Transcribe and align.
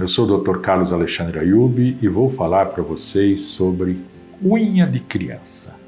Eu 0.00 0.06
sou 0.06 0.28
o 0.28 0.38
Dr. 0.38 0.58
Carlos 0.60 0.92
Alexandre 0.92 1.40
Ayubi 1.40 1.98
e 2.00 2.06
vou 2.06 2.30
falar 2.30 2.66
para 2.66 2.84
vocês 2.84 3.42
sobre 3.42 3.98
unha 4.40 4.86
de 4.86 5.00
criança. 5.00 5.80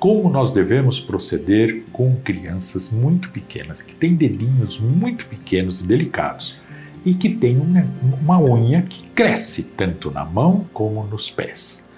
Como 0.00 0.28
nós 0.28 0.50
devemos 0.50 0.98
proceder 0.98 1.84
com 1.92 2.16
crianças 2.24 2.92
muito 2.92 3.30
pequenas, 3.30 3.80
que 3.80 3.94
têm 3.94 4.16
dedinhos 4.16 4.80
muito 4.80 5.26
pequenos 5.26 5.80
e 5.80 5.86
delicados 5.86 6.58
e 7.06 7.14
que 7.14 7.28
têm 7.28 7.56
uma, 7.56 7.86
uma 8.20 8.40
unha 8.42 8.82
que 8.82 9.04
cresce 9.14 9.74
tanto 9.76 10.10
na 10.10 10.24
mão 10.24 10.66
como 10.72 11.04
nos 11.04 11.30
pés. 11.30 11.88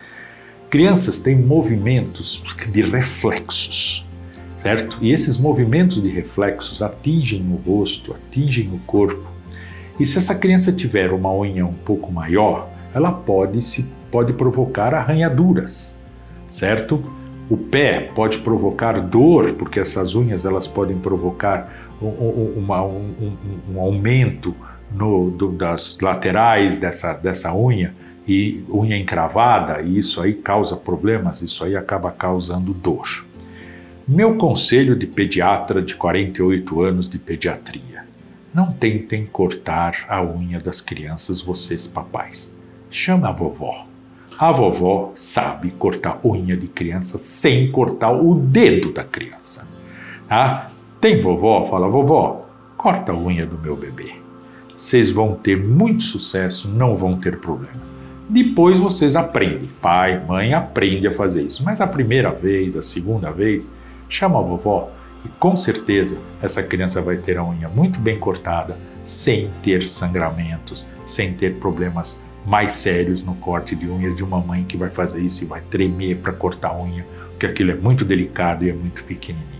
Crianças 0.68 1.22
têm 1.22 1.36
movimentos 1.36 2.42
de 2.70 2.82
reflexos, 2.82 4.06
certo? 4.60 4.98
E 5.00 5.12
esses 5.12 5.38
movimentos 5.38 6.02
de 6.02 6.10
reflexos 6.10 6.82
atingem 6.82 7.40
o 7.50 7.56
rosto, 7.56 8.12
atingem 8.12 8.68
o 8.70 8.78
corpo 8.80 9.33
e 9.98 10.04
se 10.04 10.18
essa 10.18 10.34
criança 10.34 10.72
tiver 10.72 11.12
uma 11.12 11.32
unha 11.32 11.64
um 11.64 11.72
pouco 11.72 12.10
maior, 12.10 12.68
ela 12.92 13.12
pode 13.12 13.62
se 13.62 13.86
pode 14.10 14.32
provocar 14.32 14.94
arranhaduras, 14.94 15.98
certo? 16.48 17.02
O 17.48 17.56
pé 17.56 18.10
pode 18.14 18.38
provocar 18.38 19.00
dor, 19.00 19.52
porque 19.54 19.78
essas 19.78 20.14
unhas 20.14 20.44
elas 20.44 20.66
podem 20.66 20.96
provocar 20.96 21.88
um, 22.00 22.06
um, 22.06 23.36
um 23.74 23.80
aumento 23.80 24.54
no, 24.92 25.30
do, 25.30 25.50
das 25.50 25.98
laterais 26.00 26.76
dessa, 26.76 27.12
dessa 27.14 27.54
unha 27.54 27.92
e 28.26 28.64
unha 28.72 28.96
encravada, 28.96 29.82
e 29.82 29.98
isso 29.98 30.20
aí 30.22 30.32
causa 30.32 30.76
problemas, 30.76 31.42
isso 31.42 31.64
aí 31.64 31.76
acaba 31.76 32.10
causando 32.10 32.72
dor. 32.72 33.24
Meu 34.06 34.36
conselho 34.36 34.96
de 34.96 35.06
pediatra 35.06 35.82
de 35.82 35.94
48 35.94 36.82
anos 36.82 37.08
de 37.08 37.18
pediatria 37.18 38.04
não 38.54 38.70
tentem 38.70 39.26
cortar 39.26 40.06
a 40.08 40.22
unha 40.22 40.60
das 40.60 40.80
crianças, 40.80 41.40
vocês 41.40 41.88
papais. 41.88 42.60
Chama 42.88 43.28
a 43.28 43.32
vovó. 43.32 43.88
A 44.38 44.52
vovó 44.52 45.10
sabe 45.16 45.72
cortar 45.72 46.20
unha 46.24 46.56
de 46.56 46.68
criança 46.68 47.18
sem 47.18 47.72
cortar 47.72 48.12
o 48.12 48.36
dedo 48.36 48.92
da 48.92 49.02
criança. 49.02 49.68
Tá? 50.28 50.70
Tem 51.00 51.20
vovó? 51.20 51.64
Fala, 51.64 51.88
vovó, 51.88 52.46
corta 52.76 53.10
a 53.10 53.16
unha 53.16 53.44
do 53.44 53.58
meu 53.58 53.76
bebê. 53.76 54.14
Vocês 54.78 55.10
vão 55.10 55.34
ter 55.34 55.56
muito 55.56 56.04
sucesso, 56.04 56.68
não 56.68 56.96
vão 56.96 57.16
ter 57.16 57.40
problema. 57.40 57.82
Depois 58.28 58.78
vocês 58.78 59.16
aprendem, 59.16 59.68
pai, 59.80 60.24
mãe, 60.24 60.54
aprende 60.54 61.08
a 61.08 61.12
fazer 61.12 61.42
isso. 61.42 61.64
Mas 61.64 61.80
a 61.80 61.86
primeira 61.88 62.30
vez, 62.30 62.76
a 62.76 62.82
segunda 62.82 63.32
vez, 63.32 63.76
chama 64.08 64.38
a 64.38 64.42
vovó, 64.42 64.90
e 65.24 65.28
com 65.28 65.56
certeza 65.56 66.20
essa 66.42 66.62
criança 66.62 67.00
vai 67.00 67.16
ter 67.16 67.38
a 67.38 67.44
unha 67.44 67.68
muito 67.68 67.98
bem 67.98 68.18
cortada, 68.18 68.76
sem 69.02 69.50
ter 69.62 69.86
sangramentos, 69.86 70.86
sem 71.06 71.32
ter 71.32 71.56
problemas 71.56 72.24
mais 72.46 72.72
sérios 72.72 73.22
no 73.22 73.34
corte 73.36 73.74
de 73.74 73.88
unhas 73.88 74.16
de 74.16 74.22
uma 74.22 74.38
mãe 74.38 74.64
que 74.64 74.76
vai 74.76 74.90
fazer 74.90 75.22
isso 75.22 75.44
e 75.44 75.46
vai 75.46 75.62
tremer 75.62 76.18
para 76.18 76.32
cortar 76.32 76.70
a 76.70 76.82
unha, 76.82 77.06
porque 77.30 77.46
aquilo 77.46 77.70
é 77.70 77.74
muito 77.74 78.04
delicado 78.04 78.64
e 78.64 78.70
é 78.70 78.72
muito 78.72 79.02
pequenininho. 79.04 79.54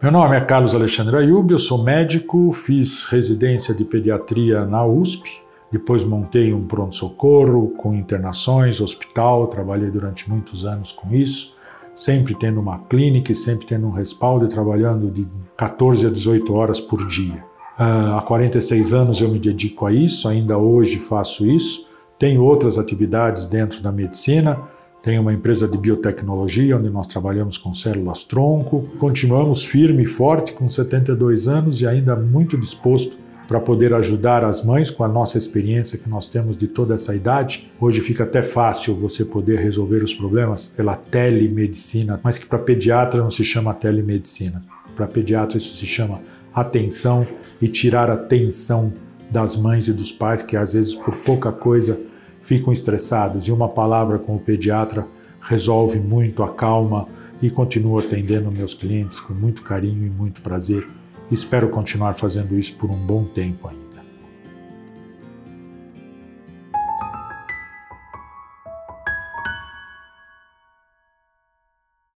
Meu 0.00 0.12
nome 0.12 0.36
é 0.36 0.40
Carlos 0.40 0.74
Alexandre 0.74 1.16
Ayub, 1.16 1.50
eu 1.50 1.58
sou 1.58 1.82
médico, 1.82 2.52
fiz 2.52 3.04
residência 3.06 3.74
de 3.74 3.84
pediatria 3.84 4.64
na 4.64 4.84
USP, 4.84 5.40
depois 5.72 6.04
montei 6.04 6.54
um 6.54 6.64
pronto-socorro 6.66 7.70
com 7.70 7.92
internações, 7.94 8.80
hospital, 8.80 9.48
trabalhei 9.48 9.90
durante 9.90 10.30
muitos 10.30 10.64
anos 10.64 10.92
com 10.92 11.12
isso 11.12 11.57
sempre 11.98 12.32
tendo 12.32 12.60
uma 12.60 12.78
clínica 12.78 13.32
e 13.32 13.34
sempre 13.34 13.66
tendo 13.66 13.88
um 13.88 13.90
respaldo 13.90 14.44
e 14.44 14.48
trabalhando 14.48 15.10
de 15.10 15.26
14 15.56 16.06
a 16.06 16.08
18 16.08 16.54
horas 16.54 16.80
por 16.80 17.04
dia. 17.04 17.44
Uh, 17.76 18.14
há 18.16 18.22
46 18.22 18.94
anos 18.94 19.20
eu 19.20 19.28
me 19.28 19.40
dedico 19.40 19.84
a 19.84 19.92
isso, 19.92 20.28
ainda 20.28 20.56
hoje 20.56 21.00
faço 21.00 21.44
isso. 21.44 21.88
Tenho 22.16 22.44
outras 22.44 22.78
atividades 22.78 23.46
dentro 23.46 23.82
da 23.82 23.90
medicina, 23.90 24.60
tenho 25.02 25.22
uma 25.22 25.32
empresa 25.32 25.66
de 25.66 25.76
biotecnologia 25.76 26.76
onde 26.76 26.88
nós 26.88 27.08
trabalhamos 27.08 27.58
com 27.58 27.74
células 27.74 28.22
tronco. 28.22 28.88
Continuamos 29.00 29.64
firme 29.64 30.04
e 30.04 30.06
forte 30.06 30.52
com 30.52 30.68
72 30.68 31.48
anos 31.48 31.80
e 31.80 31.86
ainda 31.86 32.14
muito 32.14 32.56
disposto 32.56 33.18
para 33.48 33.58
poder 33.58 33.94
ajudar 33.94 34.44
as 34.44 34.62
mães 34.62 34.90
com 34.90 35.02
a 35.02 35.08
nossa 35.08 35.38
experiência 35.38 35.98
que 35.98 36.06
nós 36.06 36.28
temos 36.28 36.54
de 36.54 36.68
toda 36.68 36.92
essa 36.92 37.16
idade. 37.16 37.72
Hoje 37.80 38.02
fica 38.02 38.24
até 38.24 38.42
fácil 38.42 38.94
você 38.94 39.24
poder 39.24 39.58
resolver 39.58 40.04
os 40.04 40.12
problemas 40.12 40.68
pela 40.68 40.94
telemedicina, 40.94 42.20
mas 42.22 42.38
que 42.38 42.44
para 42.44 42.58
pediatra 42.58 43.22
não 43.22 43.30
se 43.30 43.42
chama 43.42 43.72
telemedicina. 43.72 44.62
Para 44.94 45.06
pediatra 45.06 45.56
isso 45.56 45.74
se 45.74 45.86
chama 45.86 46.20
atenção 46.54 47.26
e 47.60 47.66
tirar 47.68 48.10
a 48.10 48.18
tensão 48.18 48.92
das 49.30 49.56
mães 49.56 49.88
e 49.88 49.94
dos 49.94 50.12
pais 50.12 50.42
que 50.42 50.56
às 50.56 50.74
vezes 50.74 50.94
por 50.94 51.16
pouca 51.16 51.50
coisa 51.50 51.98
ficam 52.42 52.70
estressados 52.70 53.48
e 53.48 53.52
uma 53.52 53.68
palavra 53.68 54.18
com 54.18 54.36
o 54.36 54.40
pediatra 54.40 55.06
resolve 55.40 55.98
muito, 55.98 56.42
acalma 56.42 57.08
e 57.40 57.48
continuo 57.48 57.98
atendendo 57.98 58.52
meus 58.52 58.74
clientes 58.74 59.18
com 59.20 59.32
muito 59.32 59.62
carinho 59.62 60.04
e 60.04 60.10
muito 60.10 60.42
prazer 60.42 60.97
Espero 61.30 61.68
continuar 61.68 62.14
fazendo 62.14 62.56
isso 62.58 62.74
por 62.76 62.90
um 62.90 62.96
bom 62.96 63.24
tempo 63.24 63.68
ainda. 63.68 63.87